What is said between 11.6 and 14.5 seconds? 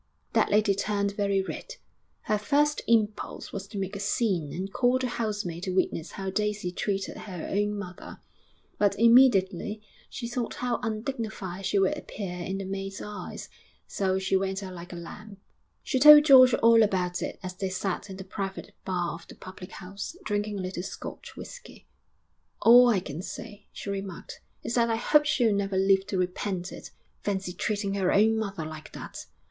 she would appear in the maid's eyes. So she